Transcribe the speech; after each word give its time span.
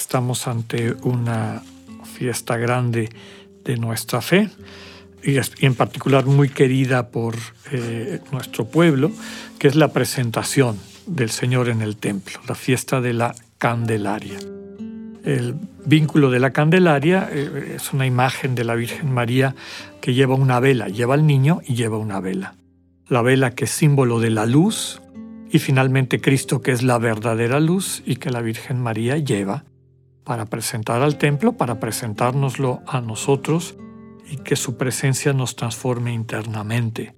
estamos 0.00 0.48
ante 0.48 0.94
una 1.02 1.62
fiesta 2.16 2.56
grande 2.56 3.10
de 3.64 3.76
nuestra 3.76 4.22
fe 4.22 4.48
y 5.22 5.36
en 5.60 5.74
particular 5.74 6.24
muy 6.24 6.48
querida 6.48 7.10
por 7.10 7.36
eh, 7.70 8.20
nuestro 8.32 8.64
pueblo, 8.64 9.12
que 9.58 9.68
es 9.68 9.76
la 9.76 9.92
presentación 9.92 10.78
del 11.06 11.28
Señor 11.28 11.68
en 11.68 11.82
el 11.82 11.98
templo, 11.98 12.40
la 12.48 12.54
fiesta 12.54 13.02
de 13.02 13.12
la 13.12 13.34
Candelaria. 13.58 14.38
El 15.22 15.56
vínculo 15.84 16.30
de 16.30 16.40
la 16.40 16.54
Candelaria 16.54 17.28
eh, 17.30 17.74
es 17.76 17.92
una 17.92 18.06
imagen 18.06 18.54
de 18.54 18.64
la 18.64 18.76
Virgen 18.76 19.12
María 19.12 19.54
que 20.00 20.14
lleva 20.14 20.34
una 20.34 20.60
vela, 20.60 20.88
lleva 20.88 21.12
al 21.12 21.26
niño 21.26 21.60
y 21.66 21.74
lleva 21.74 21.98
una 21.98 22.20
vela. 22.20 22.54
La 23.06 23.20
vela 23.20 23.50
que 23.50 23.64
es 23.66 23.70
símbolo 23.70 24.18
de 24.18 24.30
la 24.30 24.46
luz 24.46 25.02
y 25.50 25.58
finalmente 25.58 26.22
Cristo 26.22 26.62
que 26.62 26.72
es 26.72 26.82
la 26.82 26.96
verdadera 26.96 27.60
luz 27.60 28.02
y 28.06 28.16
que 28.16 28.30
la 28.30 28.40
Virgen 28.40 28.80
María 28.80 29.18
lleva 29.18 29.64
para 30.24 30.46
presentar 30.46 31.02
al 31.02 31.18
templo, 31.18 31.52
para 31.52 31.80
presentárnoslo 31.80 32.80
a 32.86 33.00
nosotros 33.00 33.76
y 34.30 34.36
que 34.36 34.56
su 34.56 34.76
presencia 34.76 35.32
nos 35.32 35.56
transforme 35.56 36.12
internamente. 36.12 37.14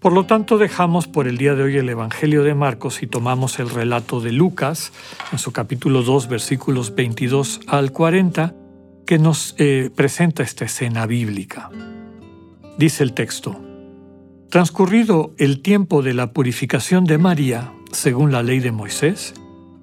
Por 0.00 0.12
lo 0.12 0.26
tanto, 0.26 0.58
dejamos 0.58 1.06
por 1.08 1.26
el 1.28 1.38
día 1.38 1.54
de 1.54 1.62
hoy 1.62 1.78
el 1.78 1.88
Evangelio 1.88 2.42
de 2.42 2.54
Marcos 2.54 3.02
y 3.02 3.06
tomamos 3.06 3.58
el 3.58 3.70
relato 3.70 4.20
de 4.20 4.32
Lucas 4.32 4.92
en 5.32 5.38
su 5.38 5.52
capítulo 5.52 6.02
2, 6.02 6.28
versículos 6.28 6.94
22 6.94 7.60
al 7.68 7.90
40, 7.90 8.54
que 9.06 9.18
nos 9.18 9.54
eh, 9.58 9.90
presenta 9.94 10.42
esta 10.42 10.66
escena 10.66 11.06
bíblica. 11.06 11.70
Dice 12.76 13.02
el 13.02 13.14
texto, 13.14 13.58
Transcurrido 14.50 15.34
el 15.38 15.62
tiempo 15.62 16.02
de 16.02 16.14
la 16.14 16.32
purificación 16.32 17.06
de 17.06 17.18
María, 17.18 17.72
según 17.90 18.30
la 18.30 18.42
ley 18.42 18.60
de 18.60 18.72
Moisés, 18.72 19.34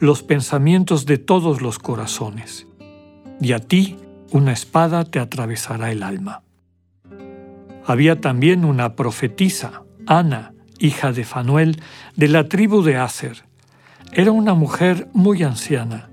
los 0.00 0.22
pensamientos 0.22 1.06
de 1.06 1.18
todos 1.18 1.60
los 1.60 1.78
corazones, 1.78 2.66
y 3.40 3.52
a 3.52 3.58
ti 3.58 3.96
una 4.30 4.52
espada 4.52 5.04
te 5.04 5.18
atravesará 5.18 5.90
el 5.90 6.02
alma. 6.02 6.42
Había 7.84 8.20
también 8.20 8.64
una 8.64 8.94
profetisa, 8.94 9.82
Ana, 10.06 10.52
hija 10.78 11.12
de 11.12 11.24
Fanuel, 11.24 11.82
de 12.16 12.28
la 12.28 12.48
tribu 12.48 12.82
de 12.82 12.96
Aser. 12.96 13.44
Era 14.12 14.30
una 14.30 14.54
mujer 14.54 15.08
muy 15.12 15.42
anciana. 15.42 16.10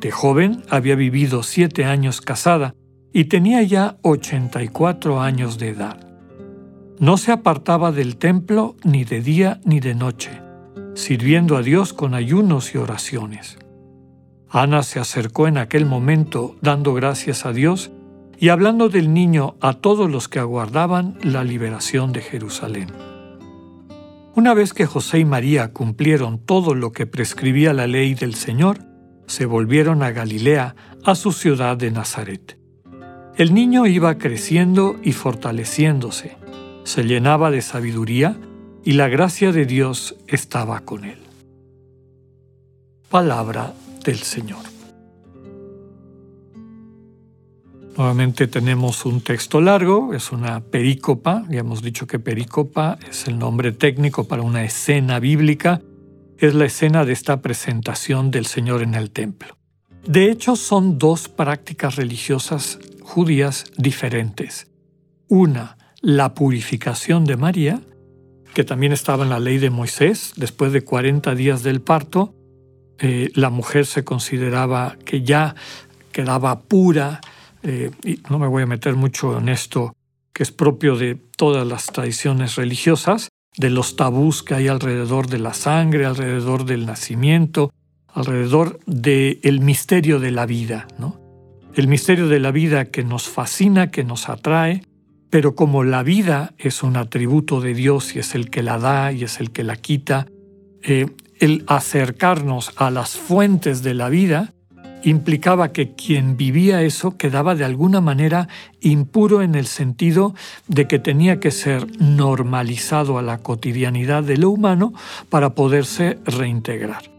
De 0.00 0.10
joven 0.10 0.62
había 0.68 0.96
vivido 0.96 1.42
siete 1.42 1.84
años 1.84 2.20
casada 2.20 2.74
y 3.12 3.26
tenía 3.26 3.62
ya 3.62 3.98
84 4.02 5.20
años 5.20 5.58
de 5.58 5.68
edad. 5.70 6.00
No 6.98 7.18
se 7.18 7.30
apartaba 7.30 7.92
del 7.92 8.16
templo 8.16 8.76
ni 8.82 9.04
de 9.04 9.20
día 9.20 9.60
ni 9.64 9.80
de 9.80 9.94
noche 9.94 10.45
sirviendo 10.94 11.56
a 11.56 11.62
Dios 11.62 11.92
con 11.92 12.14
ayunos 12.14 12.74
y 12.74 12.78
oraciones. 12.78 13.58
Ana 14.48 14.82
se 14.82 15.00
acercó 15.00 15.48
en 15.48 15.58
aquel 15.58 15.86
momento 15.86 16.56
dando 16.62 16.94
gracias 16.94 17.46
a 17.46 17.52
Dios 17.52 17.90
y 18.38 18.50
hablando 18.50 18.88
del 18.88 19.12
niño 19.12 19.56
a 19.60 19.74
todos 19.74 20.10
los 20.10 20.28
que 20.28 20.38
aguardaban 20.38 21.18
la 21.22 21.44
liberación 21.44 22.12
de 22.12 22.20
Jerusalén. 22.20 22.88
Una 24.34 24.52
vez 24.52 24.74
que 24.74 24.86
José 24.86 25.20
y 25.20 25.24
María 25.24 25.72
cumplieron 25.72 26.38
todo 26.38 26.74
lo 26.74 26.92
que 26.92 27.06
prescribía 27.06 27.72
la 27.72 27.86
ley 27.86 28.14
del 28.14 28.34
Señor, 28.34 28.78
se 29.26 29.46
volvieron 29.46 30.02
a 30.02 30.10
Galilea, 30.10 30.76
a 31.04 31.14
su 31.14 31.32
ciudad 31.32 31.76
de 31.76 31.90
Nazaret. 31.90 32.58
El 33.36 33.54
niño 33.54 33.86
iba 33.86 34.16
creciendo 34.18 34.96
y 35.02 35.12
fortaleciéndose, 35.12 36.36
se 36.84 37.04
llenaba 37.04 37.50
de 37.50 37.62
sabiduría 37.62 38.36
y 38.86 38.92
la 38.92 39.08
gracia 39.08 39.50
de 39.50 39.66
Dios 39.66 40.14
estaba 40.28 40.78
con 40.78 41.04
él. 41.04 41.18
Palabra 43.10 43.74
del 44.04 44.18
Señor. 44.18 44.62
Nuevamente 47.96 48.46
tenemos 48.46 49.04
un 49.04 49.22
texto 49.22 49.60
largo, 49.60 50.14
es 50.14 50.30
una 50.30 50.60
perícopa, 50.60 51.44
ya 51.50 51.58
hemos 51.58 51.82
dicho 51.82 52.06
que 52.06 52.20
perícopa 52.20 52.96
es 53.10 53.26
el 53.26 53.40
nombre 53.40 53.72
técnico 53.72 54.28
para 54.28 54.42
una 54.42 54.62
escena 54.64 55.18
bíblica, 55.18 55.82
es 56.38 56.54
la 56.54 56.66
escena 56.66 57.04
de 57.04 57.12
esta 57.12 57.42
presentación 57.42 58.30
del 58.30 58.46
Señor 58.46 58.82
en 58.82 58.94
el 58.94 59.10
templo. 59.10 59.58
De 60.06 60.30
hecho, 60.30 60.54
son 60.54 60.96
dos 60.96 61.28
prácticas 61.28 61.96
religiosas 61.96 62.78
judías 63.02 63.64
diferentes. 63.78 64.68
Una, 65.26 65.76
la 66.02 66.34
purificación 66.34 67.24
de 67.24 67.36
María, 67.36 67.80
que 68.56 68.64
también 68.64 68.92
estaba 68.92 69.22
en 69.22 69.28
la 69.28 69.38
ley 69.38 69.58
de 69.58 69.68
Moisés, 69.68 70.32
después 70.34 70.72
de 70.72 70.82
40 70.82 71.34
días 71.34 71.62
del 71.62 71.82
parto, 71.82 72.34
eh, 72.98 73.28
la 73.34 73.50
mujer 73.50 73.84
se 73.84 74.02
consideraba 74.02 74.96
que 75.04 75.20
ya 75.20 75.54
quedaba 76.10 76.60
pura, 76.60 77.20
eh, 77.62 77.90
y 78.02 78.18
no 78.30 78.38
me 78.38 78.46
voy 78.46 78.62
a 78.62 78.66
meter 78.66 78.94
mucho 78.94 79.36
en 79.36 79.50
esto, 79.50 79.94
que 80.32 80.42
es 80.42 80.52
propio 80.52 80.96
de 80.96 81.16
todas 81.36 81.66
las 81.66 81.84
tradiciones 81.88 82.56
religiosas, 82.56 83.28
de 83.58 83.68
los 83.68 83.94
tabús 83.94 84.42
que 84.42 84.54
hay 84.54 84.68
alrededor 84.68 85.26
de 85.26 85.38
la 85.38 85.52
sangre, 85.52 86.06
alrededor 86.06 86.64
del 86.64 86.86
nacimiento, 86.86 87.74
alrededor 88.08 88.80
del 88.86 89.60
misterio 89.60 90.18
de 90.18 90.30
la 90.30 90.46
vida, 90.46 90.88
¿no? 90.98 91.20
El 91.74 91.88
misterio 91.88 92.26
de 92.26 92.40
la 92.40 92.52
vida 92.52 92.86
que 92.86 93.04
nos 93.04 93.28
fascina, 93.28 93.90
que 93.90 94.02
nos 94.02 94.30
atrae, 94.30 94.82
pero 95.36 95.54
como 95.54 95.84
la 95.84 96.02
vida 96.02 96.54
es 96.56 96.82
un 96.82 96.96
atributo 96.96 97.60
de 97.60 97.74
Dios 97.74 98.16
y 98.16 98.20
es 98.20 98.34
el 98.34 98.48
que 98.48 98.62
la 98.62 98.78
da 98.78 99.12
y 99.12 99.22
es 99.22 99.38
el 99.38 99.50
que 99.50 99.64
la 99.64 99.76
quita, 99.76 100.28
eh, 100.82 101.10
el 101.38 101.62
acercarnos 101.66 102.72
a 102.76 102.90
las 102.90 103.18
fuentes 103.18 103.82
de 103.82 103.92
la 103.92 104.08
vida 104.08 104.54
implicaba 105.02 105.72
que 105.72 105.94
quien 105.94 106.38
vivía 106.38 106.80
eso 106.80 107.18
quedaba 107.18 107.54
de 107.54 107.66
alguna 107.66 108.00
manera 108.00 108.48
impuro 108.80 109.42
en 109.42 109.54
el 109.56 109.66
sentido 109.66 110.34
de 110.68 110.88
que 110.88 110.98
tenía 110.98 111.38
que 111.38 111.50
ser 111.50 111.86
normalizado 112.00 113.18
a 113.18 113.22
la 113.22 113.36
cotidianidad 113.36 114.22
de 114.22 114.38
lo 114.38 114.48
humano 114.48 114.94
para 115.28 115.50
poderse 115.50 116.18
reintegrar. 116.24 117.10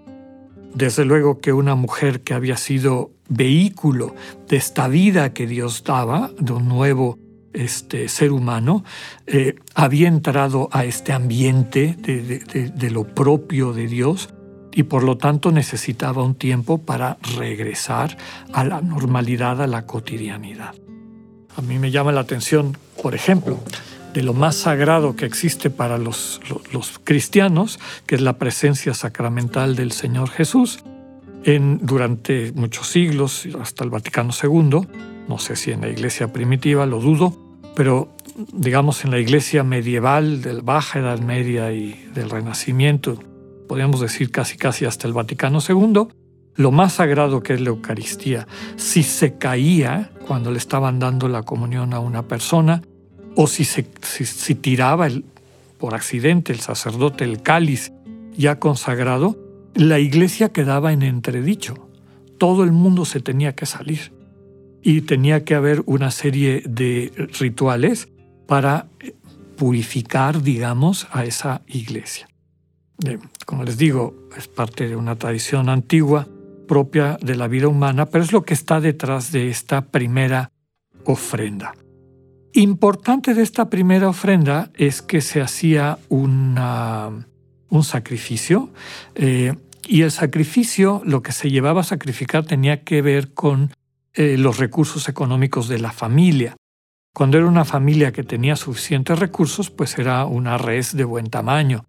Desde 0.74 1.06
luego 1.06 1.40
que 1.40 1.54
una 1.54 1.76
mujer 1.76 2.22
que 2.22 2.34
había 2.34 2.58
sido 2.58 3.12
vehículo 3.30 4.16
de 4.50 4.58
esta 4.58 4.88
vida 4.88 5.34
que 5.34 5.46
Dios 5.46 5.84
daba, 5.84 6.32
de 6.40 6.54
un 6.54 6.68
nuevo 6.68 7.20
este, 7.58 8.08
ser 8.08 8.32
humano, 8.32 8.84
eh, 9.26 9.56
había 9.74 10.08
entrado 10.08 10.70
a 10.72 10.86
este 10.86 11.14
ambiente 11.14 11.96
de 11.98 12.92
lo 12.92 13.04
propio 13.04 13.74
de 13.74 13.88
Dios 13.88 14.30
y 14.78 14.84
por 14.84 15.02
lo 15.02 15.18
tanto 15.18 15.52
necesitaba 15.52 16.24
un 16.24 16.36
tiempo 16.36 16.78
para 16.78 17.18
regresar 17.36 18.16
a 18.54 18.64
la 18.64 18.80
normalidad, 18.80 19.60
a 19.64 19.66
la 19.66 19.88
cotidianidad. 19.88 20.76
A 21.56 21.64
mí 21.64 21.80
me 21.80 21.90
llama 21.90 22.12
la 22.12 22.22
atención, 22.22 22.78
por 23.02 23.16
ejemplo, 23.16 23.58
de 24.14 24.22
lo 24.22 24.34
más 24.34 24.56
sagrado 24.56 25.16
que 25.16 25.26
existe 25.26 25.72
para 25.72 25.98
los, 25.98 26.42
los, 26.72 27.00
cristianos, 27.04 27.80
que 28.06 28.14
es 28.14 28.22
la 28.22 28.38
presencia 28.38 28.94
sacramental 28.94 29.76
del 29.76 29.92
Señor 29.92 30.30
Jesús. 30.30 30.84
En, 31.44 31.80
durante 31.82 32.52
muchos 32.52 32.88
siglos, 32.88 33.48
hasta 33.60 33.84
el 33.84 33.90
Vaticano 33.90 34.30
II, 34.32 34.88
no 35.28 35.40
sé 35.40 35.56
si 35.56 35.72
en 35.72 35.82
la 35.82 35.90
iglesia 35.90 36.32
primitiva, 36.32 36.86
lo 36.86 37.00
dudo, 37.00 37.47
pero 37.78 38.10
digamos 38.54 39.06
en 39.06 39.12
la 39.12 39.20
iglesia 39.20 39.64
medieval, 39.64 40.42
de 40.42 40.54
la 40.56 40.62
Baja 40.64 40.98
Edad 40.98 41.20
Media 41.20 41.72
y 41.72 41.94
del 42.12 42.32
Renacimiento, 42.32 43.20
podríamos 43.68 44.02
decir 44.02 44.32
casi 44.32 44.58
casi 44.58 44.86
hasta 44.86 45.08
el 45.08 45.14
Vaticano 45.14 45.60
II, 45.60 46.08
lo 46.56 46.72
más 46.72 46.94
sagrado 46.94 47.44
que 47.44 47.54
es 47.54 47.62
la 47.62 47.70
Eucaristía, 47.70 48.48
si 48.78 49.04
se 49.04 49.38
caía 49.38 50.10
cuando 50.26 50.52
le 50.52 50.58
estaban 50.58 50.98
dando 50.98 51.28
la 51.28 51.44
comunión 51.44 51.94
a 51.94 52.00
una 52.00 52.24
persona, 52.24 52.82
o 53.36 53.46
si, 53.46 53.64
se, 53.64 53.88
si, 54.02 54.56
tiraba 54.56 55.06
el, 55.06 55.24
por 55.78 55.94
accidente 55.94 56.54
el 56.54 56.60
sacerdote 56.62 57.26
el 57.26 57.44
cáliz 57.44 57.94
ya 58.36 58.58
consagrado, 58.58 59.38
la 59.76 60.00
iglesia 60.00 60.50
quedaba 60.50 60.94
en 60.94 61.04
entredicho. 61.04 61.76
Todo 62.40 62.64
el 62.64 62.72
mundo 62.72 63.06
se 63.06 63.20
tenía 63.20 63.54
que 63.54 63.68
salir 63.68 64.17
y 64.82 65.02
tenía 65.02 65.44
que 65.44 65.56
haber 65.56 65.84
una 65.86 66.12
serie 66.12 66.64
de 66.68 67.12
rituales 67.40 68.10
para 68.48 68.88
purificar, 69.58 70.42
digamos, 70.42 71.08
a 71.12 71.26
esa 71.26 71.62
iglesia 71.68 72.28
como 73.46 73.64
les 73.64 73.78
digo, 73.78 74.28
es 74.38 74.48
parte 74.48 74.88
de 74.88 74.96
una 74.96 75.16
tradición 75.16 75.70
antigua 75.70 76.28
propia 76.68 77.18
de 77.22 77.36
la 77.36 77.48
vida 77.48 77.68
humana, 77.68 78.08
pero 78.08 78.24
es 78.24 78.32
lo 78.32 78.44
que 78.44 78.54
está 78.54 78.82
detrás 78.82 79.32
de 79.32 79.50
esta 79.50 79.86
primera 79.86 80.52
ofrenda. 81.06 81.74
Importante 82.54 83.34
de 83.34 83.44
esta 83.44 83.70
primera 83.70 84.10
ofrenda 84.10 84.72
es 84.74 85.02
que 85.02 85.22
se 85.22 85.42
hacía 85.42 86.00
una, 86.10 87.28
un 87.70 87.84
sacrificio 87.84 88.72
eh, 89.16 89.54
y 89.88 90.02
el 90.02 90.12
sacrificio, 90.12 91.02
lo 91.06 91.22
que 91.22 91.32
se 91.32 91.50
llevaba 91.52 91.82
a 91.82 91.86
sacrificar 91.86 92.46
tenía 92.46 92.84
que 92.84 93.02
ver 93.02 93.34
con 93.34 93.72
eh, 94.18 94.38
los 94.38 94.58
recursos 94.58 95.08
económicos 95.08 95.70
de 95.70 95.80
la 95.80 95.92
familia. 95.92 96.58
Cuando 97.14 97.38
era 97.38 97.48
una 97.48 97.66
familia 97.66 98.12
que 98.12 98.24
tenía 98.24 98.56
suficientes 98.56 99.18
recursos, 99.18 99.72
pues 99.72 99.98
era 99.98 100.26
una 100.26 100.58
res 100.58 100.96
de 100.98 101.06
buen 101.06 101.30
tamaño 101.30 101.86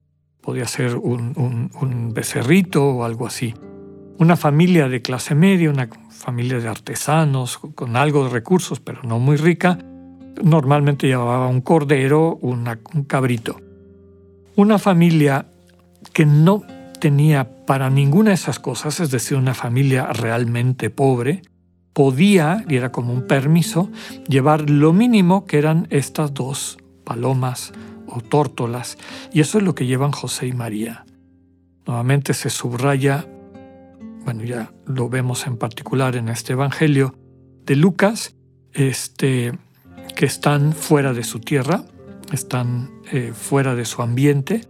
podía 0.49 0.67
ser 0.67 0.97
un, 0.97 2.13
becerrito 2.15 2.83
o 2.83 3.05
algo 3.05 3.27
así. 3.27 3.53
Una 4.19 4.35
familia 4.35 4.89
de 4.89 5.03
clase 5.03 5.35
media, 5.35 5.69
una 5.69 5.91
familia 6.09 6.59
de 6.59 6.67
artesanos 6.67 7.59
con 7.59 7.97
algo 7.97 8.25
de 8.25 8.31
recursos, 8.31 8.81
pero 8.81 9.03
no 9.03 9.19
muy 9.19 9.37
rica, 9.37 9.79
normalmente 10.43 11.07
llevaba 11.07 11.49
un 11.49 11.61
cordero, 11.61 12.37
un 12.41 12.65
cabrito. 13.07 13.61
Una 14.57 14.79
familia 14.79 15.51
que 16.15 16.25
no 16.25 16.63
tenía 16.99 17.67
para 17.67 17.91
ninguna 17.91 18.31
de 18.31 18.37
esas 18.37 18.59
cosas, 18.59 19.01
es 19.01 19.11
decir, 19.11 19.37
una 19.37 19.53
familia 19.53 20.15
realmente 20.15 20.89
pobre, 20.89 21.43
podía, 21.93 22.65
y 22.69 22.77
era 22.77 22.93
como 22.93 23.13
un 23.13 23.27
permiso, 23.27 23.91
llevar 24.29 24.71
lo 24.71 24.93
mínimo 24.93 25.45
que 25.45 25.59
eran 25.59 25.87
estas 25.91 26.33
dos 26.35 26.79
palomas 27.05 27.73
o 28.07 28.21
tórtolas, 28.21 28.99
y 29.33 29.41
eso 29.41 29.59
es 29.59 29.65
lo 29.65 29.75
que 29.75 29.87
llevan 29.87 30.13
José 30.13 30.47
y 30.47 30.53
María. 30.53 31.05
Nuevamente 31.87 32.35
se 32.35 32.51
subraya, 32.51 33.27
bueno, 34.25 34.45
ya 34.45 34.73
lo 34.87 35.09
vemos 35.09 35.47
en 35.47 35.57
particular 35.57 36.17
en 36.17 36.29
este 36.29 36.53
Evangelio 36.53 37.15
de 37.65 37.77
Lucas, 37.77 38.35
este, 38.73 39.59
que 40.15 40.27
están 40.27 40.73
fuera 40.73 41.13
de 41.13 41.25
su 41.25 41.41
tierra, 41.41 41.85
están 42.33 42.91
eh, 43.13 43.33
fuera 43.35 43.75
de 43.75 43.85
su 43.85 44.03
ambiente, 44.03 44.67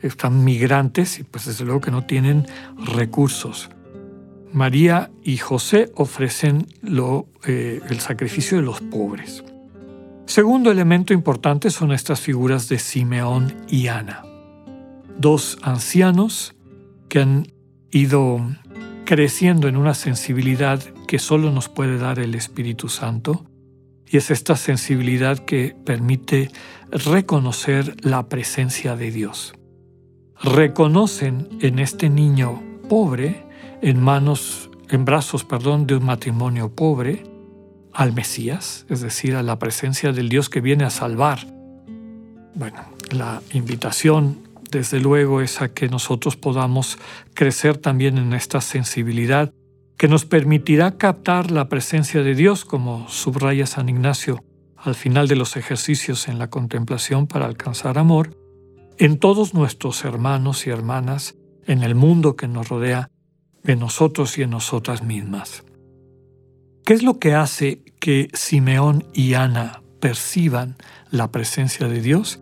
están 0.00 0.44
migrantes 0.44 1.18
y 1.18 1.24
pues 1.24 1.46
desde 1.46 1.64
luego 1.64 1.80
que 1.80 1.90
no 1.90 2.04
tienen 2.04 2.46
recursos. 2.76 3.70
María 4.56 5.10
y 5.22 5.36
José 5.36 5.92
ofrecen 5.96 6.66
eh, 7.46 7.80
el 7.90 8.00
sacrificio 8.00 8.56
de 8.56 8.64
los 8.64 8.80
pobres. 8.80 9.44
Segundo 10.24 10.70
elemento 10.70 11.12
importante 11.12 11.68
son 11.68 11.92
estas 11.92 12.20
figuras 12.20 12.66
de 12.70 12.78
Simeón 12.78 13.54
y 13.68 13.88
Ana, 13.88 14.24
dos 15.18 15.58
ancianos 15.60 16.56
que 17.10 17.20
han 17.20 17.52
ido 17.90 18.40
creciendo 19.04 19.68
en 19.68 19.76
una 19.76 19.92
sensibilidad 19.92 20.82
que 21.06 21.18
solo 21.18 21.52
nos 21.52 21.68
puede 21.68 21.98
dar 21.98 22.18
el 22.18 22.34
Espíritu 22.34 22.88
Santo, 22.88 23.44
y 24.06 24.16
es 24.16 24.30
esta 24.30 24.56
sensibilidad 24.56 25.38
que 25.38 25.76
permite 25.84 26.50
reconocer 26.90 27.94
la 28.02 28.26
presencia 28.30 28.96
de 28.96 29.10
Dios. 29.10 29.52
Reconocen 30.42 31.46
en 31.60 31.78
este 31.78 32.08
niño 32.08 32.62
pobre, 32.88 33.45
en 33.82 34.00
manos, 34.00 34.70
en 34.88 35.04
brazos, 35.04 35.44
perdón, 35.44 35.86
de 35.86 35.96
un 35.96 36.04
matrimonio 36.04 36.74
pobre, 36.74 37.24
al 37.92 38.12
Mesías, 38.12 38.84
es 38.90 39.00
decir, 39.00 39.34
a 39.34 39.42
la 39.42 39.58
presencia 39.58 40.12
del 40.12 40.28
Dios 40.28 40.50
que 40.50 40.60
viene 40.60 40.84
a 40.84 40.90
salvar. 40.90 41.46
Bueno, 42.54 42.84
la 43.10 43.42
invitación 43.52 44.38
desde 44.70 45.00
luego 45.00 45.40
es 45.40 45.62
a 45.62 45.68
que 45.68 45.88
nosotros 45.88 46.36
podamos 46.36 46.98
crecer 47.34 47.78
también 47.78 48.18
en 48.18 48.32
esta 48.34 48.60
sensibilidad 48.60 49.52
que 49.96 50.08
nos 50.08 50.26
permitirá 50.26 50.98
captar 50.98 51.50
la 51.50 51.68
presencia 51.68 52.22
de 52.22 52.34
Dios, 52.34 52.64
como 52.64 53.08
subraya 53.08 53.66
San 53.66 53.88
Ignacio 53.88 54.42
al 54.76 54.94
final 54.94 55.26
de 55.26 55.36
los 55.36 55.56
ejercicios 55.56 56.28
en 56.28 56.38
la 56.38 56.48
contemplación 56.48 57.26
para 57.26 57.46
alcanzar 57.46 57.98
amor, 57.98 58.36
en 58.98 59.18
todos 59.18 59.52
nuestros 59.52 60.04
hermanos 60.04 60.66
y 60.66 60.70
hermanas, 60.70 61.34
en 61.66 61.82
el 61.82 61.94
mundo 61.94 62.36
que 62.36 62.46
nos 62.46 62.68
rodea, 62.68 63.10
en 63.66 63.80
nosotros 63.80 64.38
y 64.38 64.42
en 64.42 64.50
nosotras 64.50 65.02
mismas. 65.02 65.64
¿Qué 66.84 66.94
es 66.94 67.02
lo 67.02 67.18
que 67.18 67.34
hace 67.34 67.82
que 67.98 68.28
Simeón 68.32 69.04
y 69.12 69.34
Ana 69.34 69.82
perciban 70.00 70.76
la 71.10 71.32
presencia 71.32 71.88
de 71.88 72.00
Dios? 72.00 72.40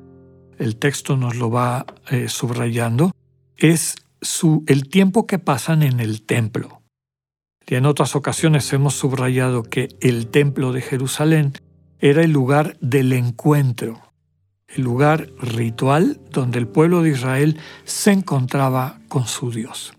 El 0.59 0.76
texto 0.76 1.16
nos 1.16 1.37
lo 1.37 1.50
va 1.50 1.87
eh, 2.11 2.28
subrayando. 2.28 3.12
Es 3.57 3.97
su, 4.21 4.64
el 4.66 4.88
tiempo 4.88 5.26
que 5.26 5.38
pasan 5.38 5.83
en 5.83 6.00
el 6.00 6.23
templo. 6.23 6.83
Y 7.66 7.76
en 7.76 7.87
otras 7.87 8.14
ocasiones 8.14 8.71
hemos 8.75 8.95
subrayado 8.95 9.62
que 9.62 9.88
el 10.00 10.26
templo 10.26 10.73
de 10.73 10.83
Jerusalén 10.83 11.54
era 11.99 12.23
el 12.23 12.31
lugar 12.31 12.76
del 12.81 13.14
encuentro, 13.14 14.12
el 14.69 14.85
lugar 14.85 15.31
ritual 15.40 16.21
donde 16.31 16.59
el 16.59 16.69
pueblo 16.69 17.02
de 17.02 17.11
Israel 17.11 17.59
se 17.85 18.12
encontraba 18.12 19.00
con 19.09 19.26
su 19.26 19.50
Dios 19.50 19.95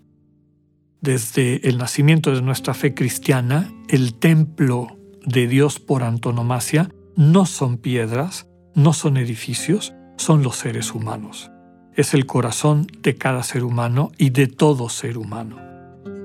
desde 1.05 1.69
el 1.69 1.77
nacimiento 1.77 2.33
de 2.33 2.41
nuestra 2.41 2.73
fe 2.73 2.93
cristiana, 2.93 3.71
el 3.87 4.15
templo 4.15 4.97
de 5.23 5.47
Dios 5.47 5.79
por 5.79 6.03
antonomasia 6.03 6.89
no 7.15 7.45
son 7.45 7.77
piedras, 7.77 8.47
no 8.73 8.91
son 8.91 9.15
edificios, 9.17 9.93
son 10.17 10.43
los 10.43 10.57
seres 10.57 10.93
humanos. 10.93 11.51
Es 11.93 12.13
el 12.13 12.25
corazón 12.25 12.87
de 13.01 13.15
cada 13.15 13.43
ser 13.43 13.63
humano 13.63 14.11
y 14.17 14.31
de 14.31 14.47
todo 14.47 14.89
ser 14.89 15.17
humano. 15.17 15.57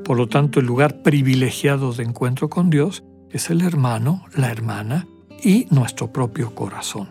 Por 0.03 0.17
lo 0.17 0.29
tanto, 0.29 0.59
el 0.59 0.67
lugar 0.67 1.03
privilegiado 1.03 1.93
de 1.93 2.03
encuentro 2.03 2.49
con 2.49 2.71
Dios 2.71 3.05
es 3.31 3.51
el 3.51 3.61
hermano, 3.61 4.25
la 4.35 4.51
hermana 4.51 5.07
y 5.45 5.67
nuestro 5.71 6.11
propio 6.11 6.55
corazón. 6.55 7.11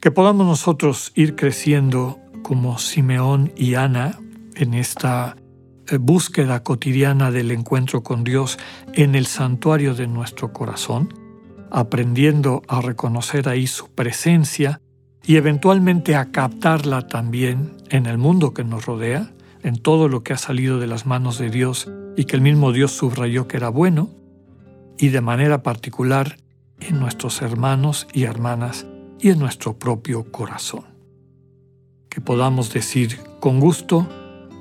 Que 0.00 0.10
podamos 0.10 0.46
nosotros 0.46 1.12
ir 1.14 1.36
creciendo 1.36 2.18
como 2.42 2.78
Simeón 2.78 3.52
y 3.54 3.74
Ana 3.74 4.18
en 4.54 4.74
esta 4.74 5.36
búsqueda 5.96 6.62
cotidiana 6.62 7.30
del 7.30 7.50
encuentro 7.50 8.02
con 8.02 8.24
Dios 8.24 8.58
en 8.92 9.14
el 9.14 9.26
santuario 9.26 9.94
de 9.94 10.06
nuestro 10.06 10.52
corazón, 10.52 11.14
aprendiendo 11.70 12.62
a 12.68 12.80
reconocer 12.80 13.48
ahí 13.48 13.66
su 13.66 13.88
presencia 13.88 14.80
y 15.24 15.36
eventualmente 15.36 16.16
a 16.16 16.30
captarla 16.30 17.06
también 17.06 17.72
en 17.88 18.06
el 18.06 18.18
mundo 18.18 18.52
que 18.54 18.64
nos 18.64 18.86
rodea, 18.86 19.30
en 19.62 19.76
todo 19.76 20.08
lo 20.08 20.22
que 20.22 20.32
ha 20.32 20.38
salido 20.38 20.78
de 20.78 20.86
las 20.86 21.06
manos 21.06 21.38
de 21.38 21.50
Dios 21.50 21.88
y 22.16 22.24
que 22.24 22.36
el 22.36 22.42
mismo 22.42 22.72
Dios 22.72 22.92
subrayó 22.92 23.48
que 23.48 23.56
era 23.56 23.68
bueno, 23.68 24.10
y 24.98 25.08
de 25.08 25.20
manera 25.20 25.62
particular 25.62 26.36
en 26.80 26.98
nuestros 26.98 27.42
hermanos 27.42 28.06
y 28.12 28.24
hermanas 28.24 28.86
y 29.20 29.30
en 29.30 29.38
nuestro 29.38 29.78
propio 29.78 30.30
corazón. 30.30 30.84
Que 32.08 32.20
podamos 32.20 32.72
decir 32.72 33.18
con 33.40 33.60
gusto, 33.60 34.08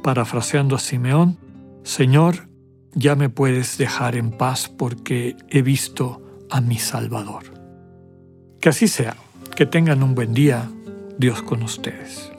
parafraseando 0.07 0.77
a 0.77 0.79
Simeón, 0.79 1.37
Señor, 1.83 2.47
ya 2.93 3.17
me 3.17 3.27
puedes 3.27 3.77
dejar 3.77 4.15
en 4.15 4.31
paz 4.31 4.69
porque 4.69 5.35
he 5.49 5.61
visto 5.61 6.21
a 6.49 6.61
mi 6.61 6.77
Salvador. 6.77 7.43
Que 8.61 8.69
así 8.69 8.87
sea, 8.87 9.17
que 9.53 9.65
tengan 9.65 10.03
un 10.03 10.15
buen 10.15 10.33
día, 10.33 10.71
Dios 11.17 11.41
con 11.41 11.61
ustedes. 11.61 12.31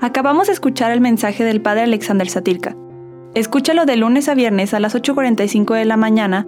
Acabamos 0.00 0.48
de 0.48 0.54
escuchar 0.54 0.90
el 0.90 1.00
mensaje 1.00 1.44
del 1.44 1.62
Padre 1.62 1.82
Alexander 1.82 2.28
Satirka. 2.28 2.74
Escúchalo 3.36 3.86
de 3.86 3.94
lunes 3.94 4.28
a 4.28 4.34
viernes 4.34 4.74
a 4.74 4.80
las 4.80 4.96
8.45 4.96 5.76
de 5.76 5.84
la 5.84 5.96
mañana 5.96 6.47